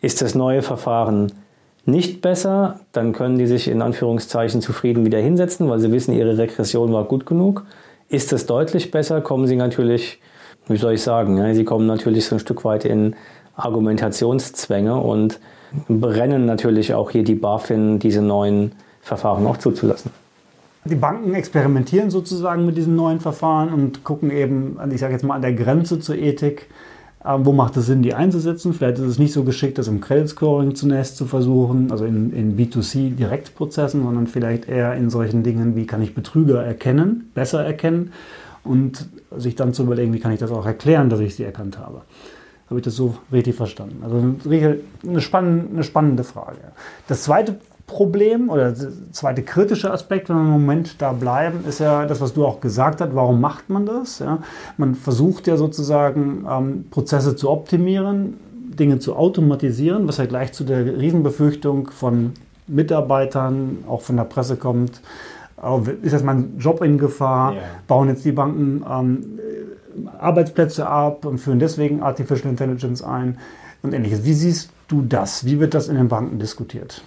Ist 0.01 0.23
das 0.23 0.35
neue 0.35 0.63
Verfahren 0.63 1.33
nicht 1.85 2.21
besser, 2.21 2.81
dann 2.93 3.13
können 3.13 3.39
die 3.39 3.47
sich 3.47 3.69
in 3.69 3.83
Anführungszeichen 3.83 4.61
zufrieden 4.61 5.05
wieder 5.05 5.19
hinsetzen, 5.19 5.69
weil 5.69 5.81
sie 5.81 5.91
wissen, 5.91 6.13
ihre 6.13 6.39
Regression 6.39 6.93
war 6.93 7.05
gut 7.05 7.27
genug. 7.27 7.65
ist 8.09 8.33
es 8.33 8.47
deutlich 8.47 8.91
besser, 8.91 9.21
kommen 9.23 9.47
sie 9.47 9.57
natürlich, 9.57 10.21
wie 10.69 10.77
soll 10.77 10.95
ich 10.95 11.03
sagen, 11.03 11.39
ja, 11.39 11.55
sie 11.55 11.65
kommen 11.65 11.87
natürlich 11.87 12.27
so 12.27 12.37
ein 12.37 12.41
Stück 12.41 12.65
weit 12.65 12.85
in 12.85 13.17
Argumentationszwänge 13.57 14.95
und 14.97 15.41
brennen 15.89 16.45
natürlich 16.45 16.95
auch 16.95 17.11
hier 17.11 17.25
die 17.25 17.35
BaFin, 17.35 17.99
diese 17.99 18.21
neuen 18.21 18.73
Verfahren 19.01 19.47
auch 19.47 19.57
zuzulassen. 19.57 20.11
Die 20.85 20.97
Banken 20.97 21.35
experimentieren 21.35 22.11
sozusagen 22.11 22.67
mit 22.67 22.77
diesen 22.77 22.97
neuen 22.97 23.21
Verfahren 23.21 23.73
und 23.73 24.03
gucken 24.03 24.31
eben, 24.31 24.79
ich 24.91 25.01
sage 25.01 25.13
jetzt 25.13 25.23
mal, 25.23 25.37
an 25.37 25.43
der 25.43 25.53
Grenze 25.53 26.01
zur 26.01 26.17
Ethik, 26.17 26.69
äh, 27.25 27.37
wo 27.39 27.53
macht 27.53 27.77
es 27.77 27.87
Sinn, 27.87 28.03
die 28.03 28.15
einzusetzen. 28.15 28.73
Vielleicht 28.73 28.99
ist 28.99 29.07
es 29.07 29.19
nicht 29.19 29.33
so 29.33 29.45
geschickt, 29.45 29.79
das 29.79 29.87
im 29.87 30.01
Credit 30.01 30.29
Scoring 30.29 30.75
zunächst 30.75 31.17
zu 31.17 31.27
versuchen, 31.27 31.93
also 31.93 32.05
in, 32.05 32.33
in 32.33 32.57
B2C-Direktprozessen, 32.57 34.03
sondern 34.03 34.27
vielleicht 34.27 34.69
eher 34.69 34.95
in 34.95 35.09
solchen 35.09 35.45
Dingen, 35.45 35.77
wie 35.77 35.87
kann 35.87 36.03
ich 36.03 36.15
Betrüger 36.15 36.65
erkennen, 36.65 37.31
besser 37.33 37.65
erkennen 37.65 38.13
und 38.65 39.09
sich 39.37 39.55
dann 39.55 39.73
zu 39.75 39.85
überlegen, 39.85 40.13
wie 40.13 40.19
kann 40.19 40.33
ich 40.33 40.41
das 40.41 40.51
auch 40.51 40.67
erklären, 40.67 41.11
dass 41.11 41.21
ich 41.21 41.37
sie 41.37 41.45
erkannt 41.45 41.79
habe. 41.79 42.03
Habe 42.69 42.81
ich 42.81 42.85
das 42.85 42.97
so 42.97 43.17
richtig 43.31 43.55
verstanden? 43.55 44.03
Also 44.03 44.17
eine 45.07 45.21
spannende, 45.21 45.69
eine 45.73 45.85
spannende 45.85 46.25
Frage. 46.25 46.59
Das 47.07 47.23
zweite 47.25 47.59
Problem 47.87 48.49
oder 48.49 48.73
der 48.73 48.89
zweite 49.13 49.43
kritische 49.43 49.91
Aspekt, 49.91 50.29
wenn 50.29 50.37
wir 50.37 50.43
im 50.43 50.51
Moment 50.51 51.01
da 51.01 51.13
bleiben, 51.13 51.65
ist 51.69 51.81
ja 51.81 52.07
das, 52.07 52.21
was 52.21 52.33
du 52.33 52.47
auch 52.47 52.61
gesagt 52.61 53.01
hast. 53.01 53.15
Warum 53.15 53.41
macht 53.41 53.71
man 53.71 53.87
das? 53.87 54.19
Ja, 54.19 54.39
man 54.77 54.95
versucht 54.95 55.47
ja 55.47 55.57
sozusagen 55.57 56.47
ähm, 56.51 56.85
Prozesse 56.91 57.37
zu 57.37 57.51
optimieren, 57.51 58.39
Dinge 58.79 58.99
zu 58.99 59.17
automatisieren, 59.17 60.09
was 60.09 60.17
ja 60.17 60.27
gleich 60.27 60.53
zu 60.53 60.65
der 60.65 60.99
Riesenbefürchtung 60.99 61.91
von 61.91 62.33
Mitarbeitern, 62.67 63.79
auch 63.89 64.01
von 64.01 64.17
der 64.17 64.25
Presse 64.25 64.57
kommt. 64.57 65.03
Ist 66.03 66.13
jetzt 66.13 66.25
mein 66.25 66.59
Job 66.59 66.83
in 66.83 66.99
Gefahr? 66.99 67.55
Ja. 67.55 67.61
Bauen 67.87 68.09
jetzt 68.09 68.25
die 68.25 68.33
Banken 68.33 68.85
ähm, 68.89 69.39
Arbeitsplätze 70.19 70.87
ab 70.87 71.25
und 71.25 71.39
führen 71.39 71.59
deswegen 71.59 72.03
Artificial 72.03 72.51
Intelligence 72.51 73.03
ein 73.03 73.39
und 73.83 73.93
ähnliches. 73.93 74.25
Wie 74.25 74.33
siehst 74.33 74.71
du 74.89 75.03
das? 75.03 75.45
Wie 75.45 75.61
wird 75.61 75.75
das 75.75 75.89
in 75.89 75.97
den 75.97 76.09
Banken 76.09 76.39
diskutiert? 76.39 77.03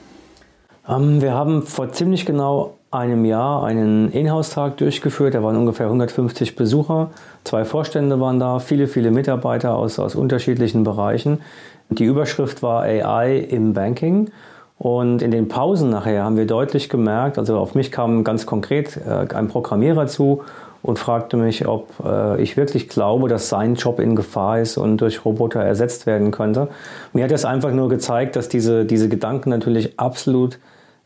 Ähm, 0.88 1.22
wir 1.22 1.34
haben 1.34 1.63
vor 1.63 1.92
ziemlich 1.92 2.25
genau 2.25 2.75
einem 2.92 3.25
Jahr 3.25 3.63
einen 3.63 4.12
Inhouse-Tag 4.12 4.77
durchgeführt. 4.77 5.36
Da 5.36 5.44
waren 5.44 5.58
ungefähr 5.58 5.88
150 5.88 6.56
Besucher, 6.56 7.10
zwei 7.44 7.65
Vorstände 7.65 8.20
waren 8.20 8.39
da, 8.39 8.60
viele, 8.60 8.88
viele 8.88 9.12
Mitarbeiter 9.12 9.75
aus, 9.75 10.00
aus 10.00 10.15
unterschiedlichen 10.15 10.84
Bereichen. 10.84 11.42
Die 11.89 12.06
Überschrift 12.06 12.63
war 12.63 12.84
AI 12.84 13.38
im 13.38 13.74
Banking. 13.74 14.32
Und 14.77 15.22
in 15.22 15.32
den 15.32 15.48
Pausen 15.48 15.89
nachher 15.89 16.24
haben 16.24 16.36
wir 16.36 16.46
deutlich 16.46 16.89
gemerkt, 16.89 17.38
also 17.38 17.58
auf 17.58 17.75
mich 17.75 17.94
kam 17.94 18.25
ganz 18.25 18.46
konkret 18.46 18.98
äh, 18.98 19.34
ein 19.34 19.48
Programmierer 19.48 20.08
zu 20.08 20.44
und 20.82 21.00
fragte 21.00 21.38
mich, 21.38 21.65
ob 21.65 21.88
äh, 22.04 22.42
ich 22.42 22.58
wirklich 22.58 22.89
glaube, 22.89 23.30
dass 23.30 23.48
sein 23.48 23.75
Job 23.75 24.01
in 24.01 24.18
Gefahr 24.18 24.60
ist 24.60 24.77
und 24.77 24.98
durch 24.98 25.24
Roboter 25.24 25.62
ersetzt 25.62 26.06
werden 26.06 26.32
könnte. 26.32 26.68
Mir 27.13 27.24
hat 27.24 27.32
das 27.32 27.46
einfach 27.46 27.72
nur 27.72 27.88
gezeigt, 27.88 28.36
dass 28.36 28.50
diese, 28.50 28.84
diese 28.84 29.08
Gedanken 29.08 29.50
natürlich 29.50 29.98
absolut 29.98 30.60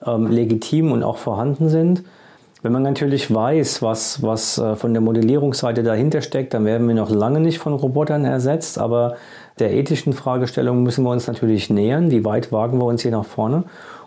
ähm, 0.05 0.27
legitim 0.27 0.91
und 0.91 1.03
auch 1.03 1.17
vorhanden 1.17 1.69
sind. 1.69 2.03
Wenn 2.61 2.73
man 2.73 2.83
natürlich 2.83 3.33
weiß, 3.33 3.81
was, 3.81 4.21
was 4.21 4.57
äh, 4.57 4.75
von 4.75 4.93
der 4.93 5.01
Modellierungsseite 5.01 5.81
dahinter 5.81 6.21
steckt, 6.21 6.53
dann 6.53 6.65
werden 6.65 6.87
wir 6.87 6.95
noch 6.95 7.09
lange 7.09 7.39
nicht 7.39 7.59
von 7.59 7.73
Robotern 7.73 8.25
ersetzt, 8.25 8.77
aber 8.77 9.15
der 9.59 9.73
ethischen 9.73 10.13
Fragestellung 10.13 10.83
müssen 10.83 11.03
wir 11.03 11.11
uns 11.11 11.27
natürlich 11.27 11.69
nähern. 11.69 12.11
Wie 12.11 12.25
weit 12.25 12.51
wagen 12.51 12.77
wir 12.77 12.85
uns 12.85 13.01
hier 13.01 13.11
nach 13.11 13.25
vorne? 13.25 13.63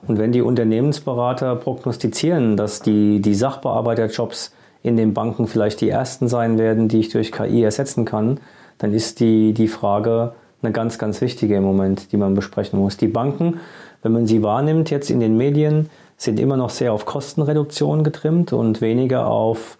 Und 0.07 0.19
wenn 0.19 0.33
die 0.33 0.43
Unternehmensberater 0.43 1.57
prognostizieren, 1.57 2.57
dass 2.57 2.83
die, 2.83 3.21
die 3.21 3.35
Sachbearbeiterjobs 3.35 4.53
in 4.83 4.97
den 4.97 5.15
Banken 5.15 5.47
vielleicht 5.47 5.81
die 5.81 5.89
ersten 5.89 6.29
sein 6.29 6.59
werden, 6.59 6.89
die 6.89 7.01
ich 7.01 7.09
durch 7.09 7.33
KI 7.33 7.63
ersetzen 7.63 8.05
kann, 8.05 8.41
dann 8.79 8.93
ist 8.93 9.21
die, 9.21 9.55
die 9.55 9.69
Frage 9.69 10.33
eine 10.63 10.73
ganz, 10.73 10.99
ganz 10.99 11.21
wichtige 11.21 11.57
im 11.57 11.65
Moment, 11.65 12.13
die 12.13 12.17
man 12.17 12.35
besprechen 12.35 12.79
muss. 12.79 12.97
Die 12.97 13.09
Banken, 13.09 13.61
wenn 14.03 14.13
man 14.13 14.27
sie 14.27 14.43
wahrnimmt 14.43 14.91
jetzt 14.91 15.11
in 15.11 15.21
den 15.21 15.37
Medien, 15.37 15.89
sind 16.17 16.39
immer 16.39 16.57
noch 16.57 16.71
sehr 16.71 16.93
auf 16.93 17.07
Kostenreduktion 17.07 18.05
getrimmt 18.05 18.53
und 18.53 18.81
weniger 18.81 19.27
auf 19.27 19.79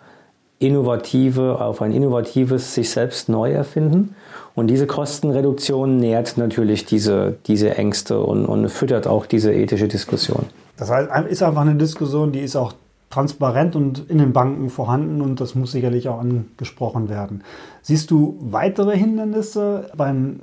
innovative, 0.59 1.61
auf 1.61 1.83
ein 1.83 1.93
innovatives 1.93 2.75
sich 2.75 2.91
selbst 2.91 3.29
neu 3.29 3.53
erfinden. 3.53 4.15
Und 4.55 4.69
diese 4.69 4.87
Kostenreduktion 4.87 5.97
nährt 5.97 6.37
natürlich 6.37 6.85
diese, 6.85 7.37
diese 7.47 7.77
Ängste 7.77 8.21
und, 8.21 8.47
und 8.47 8.69
füttert 8.69 9.07
auch 9.07 9.27
diese 9.27 9.53
ethische 9.53 9.89
Diskussion. 9.89 10.47
Das 10.77 10.91
heißt, 10.91 11.11
ist 11.29 11.43
einfach 11.43 11.63
eine 11.63 11.75
Diskussion, 11.75 12.33
die 12.33 12.41
ist 12.41 12.57
auch 12.57 12.75
transparent 13.11 13.77
und 13.77 14.11
in 14.11 14.19
den 14.19 14.33
Banken 14.33 14.71
vorhanden 14.71 15.21
und 15.21 15.41
das 15.41 15.55
muss 15.55 15.73
sicherlich 15.73 16.09
auch 16.09 16.21
angesprochen 16.21 17.09
werden. 17.09 17.43
Siehst 17.83 18.11
du 18.11 18.37
weitere 18.41 18.97
Hindernisse 18.97 19.91
beim 19.97 20.41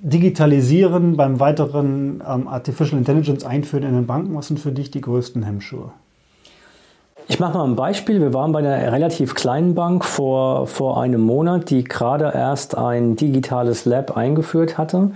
Digitalisieren, 0.00 1.16
beim 1.16 1.38
weiteren 1.38 2.22
ähm, 2.26 2.48
Artificial 2.48 2.98
Intelligence 2.98 3.44
einführen 3.44 3.84
in 3.84 3.94
den 3.94 4.06
Banken? 4.06 4.34
Was 4.34 4.48
sind 4.48 4.58
für 4.58 4.72
dich 4.72 4.90
die 4.90 5.00
größten 5.00 5.42
Hemmschuhe? 5.42 5.92
Ich 7.28 7.38
mache 7.38 7.58
mal 7.58 7.64
ein 7.64 7.76
Beispiel. 7.76 8.20
Wir 8.20 8.34
waren 8.34 8.52
bei 8.52 8.58
einer 8.58 8.92
relativ 8.92 9.34
kleinen 9.34 9.74
Bank 9.74 10.04
vor, 10.04 10.66
vor 10.66 11.00
einem 11.00 11.20
Monat, 11.20 11.70
die 11.70 11.84
gerade 11.84 12.32
erst 12.34 12.76
ein 12.76 13.16
digitales 13.16 13.84
Lab 13.84 14.16
eingeführt 14.16 14.76
hatte. 14.76 15.12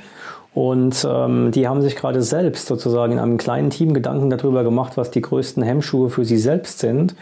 Und 0.56 1.06
ähm, 1.06 1.50
die 1.50 1.68
haben 1.68 1.82
sich 1.82 1.96
gerade 1.96 2.22
selbst 2.22 2.66
sozusagen 2.66 3.12
in 3.12 3.18
einem 3.18 3.36
kleinen 3.36 3.68
Team 3.68 3.92
Gedanken 3.92 4.30
darüber 4.30 4.64
gemacht, 4.64 4.96
was 4.96 5.10
die 5.10 5.20
größten 5.20 5.62
Hemmschuhe 5.62 6.08
für 6.08 6.24
sie 6.24 6.38
selbst 6.38 6.78
sind. 6.78 7.14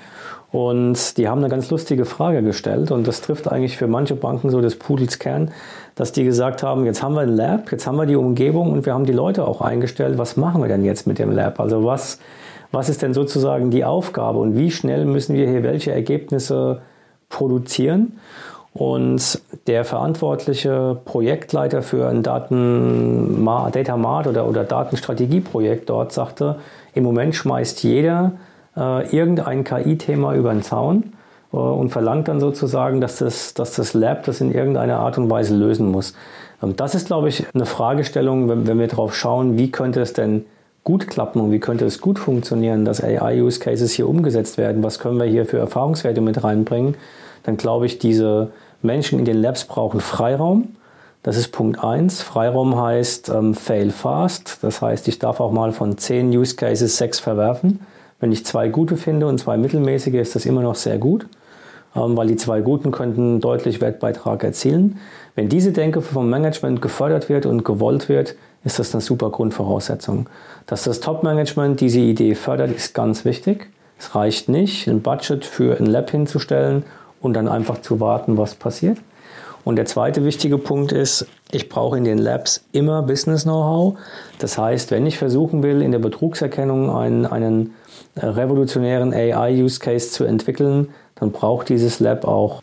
Und 0.52 1.18
die 1.18 1.28
haben 1.28 1.38
eine 1.38 1.48
ganz 1.48 1.68
lustige 1.68 2.04
Frage 2.04 2.44
gestellt 2.44 2.92
und 2.92 3.08
das 3.08 3.22
trifft 3.22 3.50
eigentlich 3.50 3.76
für 3.76 3.88
manche 3.88 4.14
Banken 4.14 4.50
so 4.50 4.60
des 4.60 4.78
Pudels 4.78 5.18
Kern, 5.18 5.50
dass 5.96 6.12
die 6.12 6.22
gesagt 6.22 6.62
haben, 6.62 6.86
jetzt 6.86 7.02
haben 7.02 7.16
wir 7.16 7.22
ein 7.22 7.34
Lab, 7.34 7.72
jetzt 7.72 7.88
haben 7.88 7.96
wir 7.96 8.06
die 8.06 8.14
Umgebung 8.14 8.70
und 8.70 8.86
wir 8.86 8.94
haben 8.94 9.04
die 9.04 9.12
Leute 9.12 9.48
auch 9.48 9.60
eingestellt, 9.62 10.16
was 10.16 10.36
machen 10.36 10.62
wir 10.62 10.68
denn 10.68 10.84
jetzt 10.84 11.08
mit 11.08 11.18
dem 11.18 11.32
Lab? 11.32 11.58
Also 11.58 11.84
was, 11.84 12.20
was 12.70 12.88
ist 12.88 13.02
denn 13.02 13.14
sozusagen 13.14 13.72
die 13.72 13.84
Aufgabe 13.84 14.38
und 14.38 14.56
wie 14.56 14.70
schnell 14.70 15.06
müssen 15.06 15.34
wir 15.34 15.50
hier 15.50 15.64
welche 15.64 15.90
Ergebnisse 15.90 16.82
produzieren? 17.30 18.12
Und 18.74 19.40
der 19.68 19.84
verantwortliche 19.84 20.98
Projektleiter 21.04 21.80
für 21.82 22.08
ein 22.08 22.24
Daten 22.24 23.44
Data 23.44 23.96
Mart 23.96 24.26
oder, 24.26 24.48
oder 24.48 24.64
Datenstrategieprojekt 24.64 25.88
dort 25.88 26.12
sagte, 26.12 26.56
im 26.92 27.04
Moment 27.04 27.36
schmeißt 27.36 27.84
jeder 27.84 28.32
äh, 28.76 29.16
irgendein 29.16 29.62
KI-Thema 29.62 30.34
über 30.34 30.52
den 30.52 30.62
Zaun 30.62 31.12
äh, 31.52 31.56
und 31.56 31.90
verlangt 31.90 32.26
dann 32.26 32.40
sozusagen, 32.40 33.00
dass 33.00 33.18
das, 33.18 33.54
dass 33.54 33.76
das 33.76 33.94
Lab 33.94 34.24
das 34.24 34.40
in 34.40 34.52
irgendeiner 34.52 34.98
Art 34.98 35.18
und 35.18 35.30
Weise 35.30 35.54
lösen 35.54 35.92
muss. 35.92 36.14
Ähm, 36.60 36.74
das 36.74 36.96
ist, 36.96 37.06
glaube 37.06 37.28
ich, 37.28 37.46
eine 37.54 37.66
Fragestellung, 37.66 38.48
wenn, 38.48 38.66
wenn 38.66 38.80
wir 38.80 38.88
darauf 38.88 39.14
schauen, 39.14 39.56
wie 39.56 39.70
könnte 39.70 40.00
es 40.00 40.14
denn 40.14 40.46
gut 40.82 41.06
klappen 41.06 41.40
und 41.40 41.52
wie 41.52 41.60
könnte 41.60 41.84
es 41.84 42.00
gut 42.00 42.18
funktionieren, 42.18 42.84
dass 42.84 43.02
AI-Use-Cases 43.02 43.92
hier 43.92 44.08
umgesetzt 44.08 44.58
werden, 44.58 44.82
was 44.82 44.98
können 44.98 45.18
wir 45.18 45.26
hier 45.26 45.46
für 45.46 45.58
Erfahrungswerte 45.58 46.20
mit 46.20 46.42
reinbringen, 46.42 46.96
dann 47.44 47.56
glaube 47.56 47.86
ich, 47.86 47.98
diese 47.98 48.50
Menschen 48.84 49.18
in 49.18 49.24
den 49.24 49.40
Labs 49.40 49.64
brauchen 49.64 50.00
Freiraum. 50.00 50.76
Das 51.22 51.36
ist 51.38 51.48
Punkt 51.48 51.82
1. 51.82 52.22
Freiraum 52.22 52.80
heißt 52.80 53.30
ähm, 53.30 53.54
fail 53.54 53.90
fast. 53.90 54.58
Das 54.62 54.82
heißt, 54.82 55.08
ich 55.08 55.18
darf 55.18 55.40
auch 55.40 55.52
mal 55.52 55.72
von 55.72 55.96
10 55.96 56.28
Use 56.28 56.54
Cases 56.54 56.96
6 56.96 57.18
verwerfen. 57.18 57.80
Wenn 58.20 58.30
ich 58.30 58.44
zwei 58.44 58.68
gute 58.68 58.96
finde 58.96 59.26
und 59.26 59.38
zwei 59.38 59.56
mittelmäßige, 59.56 60.14
ist 60.14 60.34
das 60.34 60.46
immer 60.46 60.62
noch 60.62 60.74
sehr 60.74 60.98
gut, 60.98 61.26
ähm, 61.96 62.16
weil 62.16 62.26
die 62.26 62.36
zwei 62.36 62.60
guten 62.60 62.90
könnten 62.90 63.40
deutlich 63.40 63.80
Wertbeitrag 63.80 64.44
erzielen. 64.44 64.98
Wenn 65.34 65.48
diese 65.48 65.72
Denke 65.72 66.02
vom 66.02 66.28
Management 66.28 66.82
gefördert 66.82 67.28
wird 67.28 67.46
und 67.46 67.64
gewollt 67.64 68.08
wird, 68.08 68.34
ist 68.64 68.78
das 68.78 68.94
eine 68.94 69.00
super 69.00 69.30
Grundvoraussetzung. 69.30 70.28
Dass 70.66 70.84
das 70.84 71.00
Top-Management 71.00 71.80
diese 71.80 72.00
Idee 72.00 72.34
fördert, 72.34 72.70
ist 72.70 72.94
ganz 72.94 73.24
wichtig. 73.24 73.70
Es 73.98 74.14
reicht 74.14 74.48
nicht, 74.48 74.88
ein 74.88 75.02
Budget 75.02 75.44
für 75.44 75.78
ein 75.78 75.86
Lab 75.86 76.10
hinzustellen 76.10 76.84
und 77.24 77.34
dann 77.34 77.48
einfach 77.48 77.80
zu 77.80 78.00
warten, 78.00 78.36
was 78.36 78.54
passiert. 78.54 78.98
Und 79.64 79.76
der 79.76 79.86
zweite 79.86 80.24
wichtige 80.24 80.58
Punkt 80.58 80.92
ist, 80.92 81.26
ich 81.50 81.70
brauche 81.70 81.96
in 81.96 82.04
den 82.04 82.18
Labs 82.18 82.64
immer 82.72 83.02
Business 83.02 83.44
Know-how. 83.44 83.96
Das 84.38 84.58
heißt, 84.58 84.90
wenn 84.90 85.06
ich 85.06 85.16
versuchen 85.16 85.62
will, 85.62 85.80
in 85.80 85.90
der 85.90 86.00
Betrugserkennung 86.00 86.90
einen, 86.94 87.24
einen 87.24 87.74
revolutionären 88.16 89.14
AI-Use-Case 89.14 90.10
zu 90.10 90.24
entwickeln, 90.24 90.88
dann 91.14 91.32
braucht 91.32 91.70
dieses 91.70 91.98
Lab 91.98 92.26
auch 92.26 92.62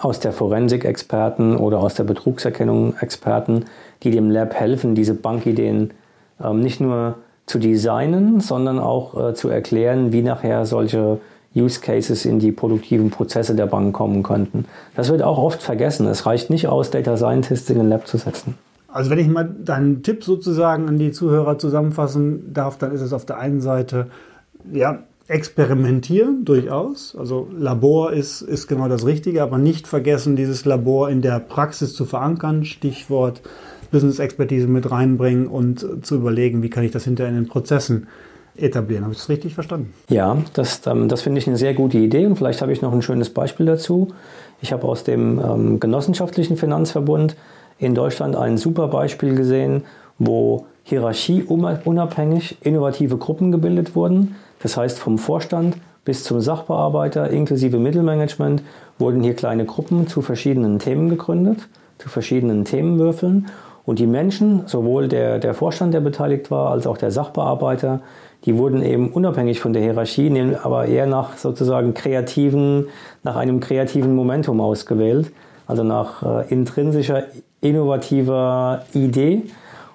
aus 0.00 0.20
der 0.20 0.32
Forensik 0.32 0.84
Experten 0.84 1.56
oder 1.56 1.80
aus 1.80 1.94
der 1.94 2.04
Betrugserkennung 2.04 2.96
Experten, 2.98 3.66
die 4.02 4.10
dem 4.10 4.30
Lab 4.30 4.54
helfen, 4.54 4.94
diese 4.94 5.14
Bankideen 5.14 5.92
ähm, 6.42 6.60
nicht 6.60 6.80
nur 6.80 7.16
zu 7.46 7.58
designen, 7.58 8.40
sondern 8.40 8.78
auch 8.78 9.30
äh, 9.30 9.34
zu 9.34 9.48
erklären, 9.48 10.12
wie 10.12 10.22
nachher 10.22 10.66
solche 10.66 11.18
Use 11.54 11.80
Cases 11.80 12.24
in 12.24 12.38
die 12.38 12.52
produktiven 12.52 13.10
Prozesse 13.10 13.54
der 13.54 13.66
Bank 13.66 13.94
kommen 13.94 14.22
könnten. 14.22 14.66
Das 14.94 15.10
wird 15.10 15.22
auch 15.22 15.38
oft 15.38 15.62
vergessen. 15.62 16.06
Es 16.06 16.26
reicht 16.26 16.50
nicht 16.50 16.68
aus, 16.68 16.90
Data 16.90 17.16
Scientists 17.16 17.70
in 17.70 17.78
den 17.78 17.88
Lab 17.88 18.06
zu 18.06 18.18
setzen. 18.18 18.54
Also 18.88 19.10
wenn 19.10 19.18
ich 19.18 19.28
mal 19.28 19.44
deinen 19.44 20.02
Tipp 20.02 20.24
sozusagen 20.24 20.88
an 20.88 20.98
die 20.98 21.10
Zuhörer 21.10 21.58
zusammenfassen 21.58 22.52
darf, 22.52 22.78
dann 22.78 22.92
ist 22.92 23.02
es 23.02 23.12
auf 23.12 23.26
der 23.26 23.38
einen 23.38 23.60
Seite, 23.60 24.08
ja, 24.72 25.04
experimentieren, 25.26 26.46
durchaus. 26.46 27.14
Also 27.14 27.48
Labor 27.54 28.12
ist, 28.12 28.40
ist 28.40 28.66
genau 28.66 28.88
das 28.88 29.04
Richtige, 29.04 29.42
aber 29.42 29.58
nicht 29.58 29.86
vergessen, 29.86 30.36
dieses 30.36 30.64
Labor 30.64 31.10
in 31.10 31.20
der 31.20 31.38
Praxis 31.38 31.94
zu 31.94 32.06
verankern. 32.06 32.64
Stichwort 32.64 33.42
Business-Expertise 33.90 34.66
mit 34.66 34.90
reinbringen 34.90 35.46
und 35.46 35.86
zu 36.02 36.16
überlegen, 36.16 36.62
wie 36.62 36.70
kann 36.70 36.84
ich 36.84 36.92
das 36.92 37.04
hinterher 37.04 37.30
in 37.30 37.36
den 37.36 37.48
Prozessen 37.48 38.06
etablieren. 38.58 39.04
Habe 39.04 39.12
ich 39.12 39.18
das 39.18 39.28
richtig 39.28 39.54
verstanden? 39.54 39.92
Ja, 40.08 40.36
das, 40.52 40.86
ähm, 40.86 41.08
das 41.08 41.22
finde 41.22 41.38
ich 41.38 41.46
eine 41.46 41.56
sehr 41.56 41.74
gute 41.74 41.98
Idee 41.98 42.26
und 42.26 42.36
vielleicht 42.36 42.62
habe 42.62 42.72
ich 42.72 42.82
noch 42.82 42.92
ein 42.92 43.02
schönes 43.02 43.30
Beispiel 43.30 43.66
dazu. 43.66 44.08
Ich 44.60 44.72
habe 44.72 44.86
aus 44.86 45.04
dem 45.04 45.38
ähm, 45.38 45.80
genossenschaftlichen 45.80 46.56
Finanzverbund 46.56 47.36
in 47.78 47.94
Deutschland 47.94 48.36
ein 48.36 48.58
super 48.58 48.88
Beispiel 48.88 49.34
gesehen, 49.34 49.84
wo 50.18 50.66
hierarchieunabhängig 50.82 52.58
innovative 52.62 53.18
Gruppen 53.18 53.52
gebildet 53.52 53.94
wurden. 53.94 54.36
Das 54.60 54.76
heißt, 54.76 54.98
vom 54.98 55.18
Vorstand 55.18 55.76
bis 56.04 56.24
zum 56.24 56.40
Sachbearbeiter 56.40 57.30
inklusive 57.30 57.78
Mittelmanagement 57.78 58.62
wurden 58.98 59.22
hier 59.22 59.34
kleine 59.34 59.66
Gruppen 59.66 60.08
zu 60.08 60.22
verschiedenen 60.22 60.78
Themen 60.78 61.08
gegründet, 61.08 61.68
zu 61.98 62.08
verschiedenen 62.08 62.64
Themenwürfeln. 62.64 63.48
Und 63.88 63.98
die 63.98 64.06
Menschen, 64.06 64.64
sowohl 64.66 65.08
der, 65.08 65.38
der 65.38 65.54
Vorstand, 65.54 65.94
der 65.94 66.00
beteiligt 66.00 66.50
war, 66.50 66.72
als 66.72 66.86
auch 66.86 66.98
der 66.98 67.10
Sachbearbeiter, 67.10 68.00
die 68.44 68.58
wurden 68.58 68.82
eben 68.82 69.10
unabhängig 69.10 69.60
von 69.60 69.72
der 69.72 69.80
Hierarchie, 69.80 70.30
aber 70.62 70.84
eher 70.84 71.06
nach 71.06 71.38
sozusagen 71.38 71.94
kreativen, 71.94 72.88
nach 73.22 73.36
einem 73.36 73.60
kreativen 73.60 74.14
Momentum 74.14 74.60
ausgewählt, 74.60 75.32
also 75.66 75.84
nach 75.84 76.22
äh, 76.22 76.52
intrinsischer, 76.52 77.22
innovativer 77.62 78.82
Idee. 78.92 79.44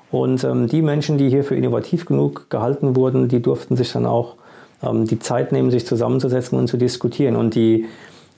Und 0.10 0.44
ähm, 0.44 0.68
die 0.68 0.82
Menschen, 0.82 1.20
die 1.20 1.30
hier 1.30 1.44
für 1.44 1.56
innovativ 1.56 2.08
genug 2.08 2.50
gehalten 2.50 2.96
wurden, 2.96 3.28
die 3.28 3.44
durften 3.44 3.76
sich 3.76 3.92
dann 3.92 4.08
auch 4.08 4.38
ähm, 4.82 5.06
die 5.06 5.20
Zeit 5.20 5.52
nehmen, 5.52 5.70
sich 5.70 5.86
zusammenzusetzen 5.86 6.58
und 6.58 6.66
zu 6.66 6.78
diskutieren. 6.78 7.36
Und 7.36 7.54
die, 7.54 7.86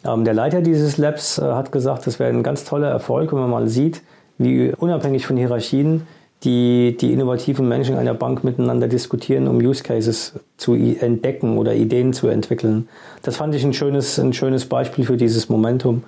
ähm, 0.03 0.25
der 0.25 0.33
Leiter 0.33 0.59
dieses 0.59 0.97
Labs 0.97 1.37
äh, 1.37 1.43
hat 1.43 1.71
gesagt, 1.71 2.07
das 2.07 2.19
wäre 2.19 2.29
ein 2.29 2.43
ganz 2.43 2.65
toller 2.65 2.89
Erfolg, 2.89 3.31
wenn 3.31 3.39
man 3.39 3.49
mal 3.49 3.67
sieht, 3.69 4.01
wie 4.37 4.73
unabhängig 4.77 5.25
von 5.25 5.37
Hierarchien 5.37 6.07
die, 6.43 6.95
die 6.99 7.11
innovativen 7.11 7.67
Menschen 7.67 7.97
einer 7.97 8.13
Bank 8.13 8.43
miteinander 8.43 8.87
diskutieren, 8.87 9.47
um 9.47 9.57
Use 9.57 9.83
Cases 9.83 10.33
zu 10.57 10.75
entdecken 10.75 11.57
oder 11.57 11.73
Ideen 11.73 12.13
zu 12.13 12.27
entwickeln. 12.27 12.87
Das 13.23 13.37
fand 13.37 13.55
ich 13.55 13.63
ein 13.63 13.73
schönes, 13.73 14.19
ein 14.19 14.33
schönes 14.33 14.65
Beispiel 14.65 15.05
für 15.05 15.17
dieses 15.17 15.49
Momentum, 15.49 16.03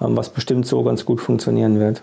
ähm, 0.00 0.16
was 0.16 0.30
bestimmt 0.30 0.66
so 0.66 0.82
ganz 0.82 1.04
gut 1.04 1.20
funktionieren 1.20 1.78
wird. 1.78 2.02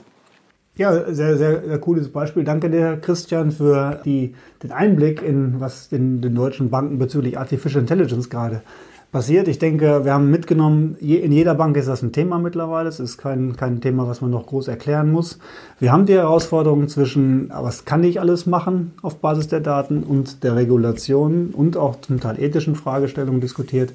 Ja, 0.75 0.93
sehr, 1.13 1.38
sehr, 1.38 1.62
sehr 1.62 1.79
cooles 1.79 2.09
Beispiel. 2.09 2.45
Danke 2.45 2.69
dir, 2.69 2.98
Christian, 3.01 3.51
für 3.51 4.00
die, 4.05 4.33
den 4.63 4.71
Einblick 4.71 5.21
in 5.21 5.59
was 5.59 5.91
in 5.91 6.21
den 6.21 6.36
deutschen 6.36 6.69
Banken 6.69 7.00
bezüglich 7.00 7.38
Artificial 7.38 7.81
Intelligence 7.81 8.29
gerade 8.29 8.62
passiert. 9.11 9.47
Ich 9.47 9.59
denke, 9.59 10.05
wir 10.05 10.13
haben 10.13 10.29
mitgenommen, 10.29 10.95
in 10.99 11.31
jeder 11.31 11.55
Bank 11.55 11.75
ist 11.77 11.87
das 11.87 12.01
ein 12.03 12.11
Thema 12.11 12.37
mittlerweile. 12.37 12.89
Es 12.89 12.99
ist 12.99 13.17
kein, 13.17 13.55
kein 13.55 13.81
Thema, 13.81 14.07
was 14.07 14.21
man 14.21 14.29
noch 14.29 14.45
groß 14.45 14.67
erklären 14.67 15.11
muss. 15.11 15.39
Wir 15.79 15.91
haben 15.91 16.05
die 16.05 16.13
Herausforderung 16.13 16.87
zwischen, 16.87 17.49
was 17.49 17.85
kann 17.85 18.03
ich 18.03 18.19
alles 18.19 18.45
machen 18.45 18.93
auf 19.01 19.17
Basis 19.17 19.47
der 19.47 19.61
Daten 19.61 20.03
und 20.03 20.43
der 20.43 20.55
Regulation 20.55 21.49
und 21.53 21.77
auch 21.77 22.01
zum 22.01 22.19
Teil 22.19 22.39
ethischen 22.39 22.75
Fragestellungen 22.75 23.41
diskutiert. 23.41 23.93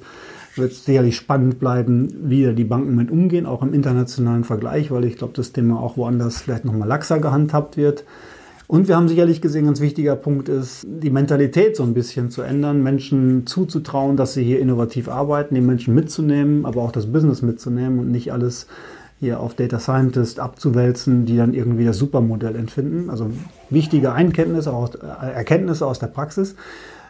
Wird 0.55 0.73
sicherlich 0.73 1.17
spannend 1.17 1.59
bleiben, 1.59 2.13
wie 2.23 2.53
die 2.53 2.63
Banken 2.63 2.95
mit 2.95 3.11
umgehen, 3.11 3.45
auch 3.45 3.61
im 3.61 3.73
internationalen 3.73 4.45
Vergleich, 4.45 4.89
weil 4.89 5.03
ich 5.03 5.17
glaube, 5.17 5.33
das 5.35 5.51
Thema 5.51 5.81
auch 5.81 5.97
woanders 5.97 6.41
vielleicht 6.41 6.63
nochmal 6.63 6.87
laxer 6.87 7.19
gehandhabt 7.19 7.75
wird. 7.75 8.05
Und 8.67 8.87
wir 8.87 8.95
haben 8.95 9.07
sicherlich 9.07 9.41
gesehen, 9.41 9.63
ein 9.63 9.67
ganz 9.67 9.79
wichtiger 9.79 10.15
Punkt 10.15 10.49
ist, 10.49 10.85
die 10.87 11.11
Mentalität 11.11 11.75
so 11.75 11.83
ein 11.83 11.93
bisschen 11.93 12.31
zu 12.31 12.41
ändern, 12.41 12.81
Menschen 12.81 13.45
zuzutrauen, 13.45 14.17
dass 14.17 14.33
sie 14.33 14.43
hier 14.43 14.59
innovativ 14.59 15.07
arbeiten, 15.07 15.53
die 15.53 15.61
Menschen 15.61 15.93
mitzunehmen, 15.93 16.65
aber 16.65 16.81
auch 16.81 16.91
das 16.91 17.11
Business 17.11 17.41
mitzunehmen 17.41 17.99
und 17.99 18.11
nicht 18.11 18.33
alles 18.33 18.67
hier 19.19 19.39
auf 19.39 19.53
Data 19.53 19.79
Scientist 19.79 20.39
abzuwälzen, 20.39 21.25
die 21.25 21.37
dann 21.37 21.53
irgendwie 21.53 21.85
das 21.85 21.97
Supermodell 21.97 22.55
entfinden. 22.55 23.09
Also 23.09 23.29
wichtige 23.69 24.11
Einkenntnisse, 24.11 24.73
auch 24.73 24.93
äh, 24.95 25.31
Erkenntnisse 25.31 25.85
aus 25.85 25.99
der 25.99 26.07
Praxis. 26.07 26.55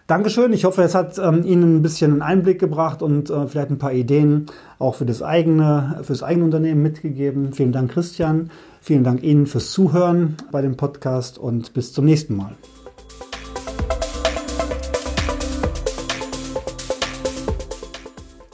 Dankeschön. 0.08 0.54
Ich 0.54 0.66
hoffe, 0.66 0.84
es 0.84 0.94
hat 0.94 1.18
ähm, 1.18 1.44
Ihnen 1.46 1.78
ein 1.78 1.82
bisschen 1.82 2.12
einen 2.12 2.22
Einblick 2.22 2.60
gebracht 2.60 3.02
und 3.02 3.32
äh, 3.32 3.48
vielleicht 3.48 3.72
ein 3.72 3.80
paar 3.80 3.94
Ideen 3.94 4.46
auch 4.78 4.94
für 4.96 5.06
das 5.06 5.24
eigene, 5.24 6.02
für 6.04 6.12
das 6.14 6.22
eigene 6.22 6.46
Unternehmen 6.46 6.84
mitgegeben. 6.84 7.54
Vielen 7.54 7.72
Dank, 7.72 7.92
Christian. 7.92 8.52
Vielen 8.82 9.04
Dank 9.04 9.24
Ihnen 9.24 9.48
fürs 9.48 9.72
Zuhören 9.72 10.38
bei 10.52 10.62
dem 10.62 10.78
Podcast 10.78 11.40
und 11.40 11.74
bis 11.74 11.92
zum 11.92 12.06
nächsten 12.06 12.36
Mal. 12.36 12.56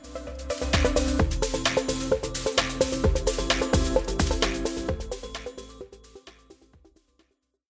Thank 0.56 0.84
you. 0.84 0.93